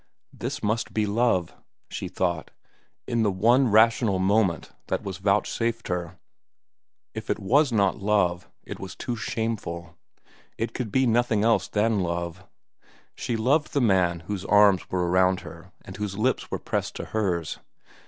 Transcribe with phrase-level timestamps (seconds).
[0.33, 1.53] This must be love,
[1.87, 2.49] she thought,
[3.07, 6.17] in the one rational moment that was vouchsafed her.
[7.13, 9.95] If it was not love, it was too shameful.
[10.57, 12.43] It could be nothing else than love.
[13.13, 17.05] She loved the man whose arms were around her and whose lips were pressed to
[17.05, 17.59] hers.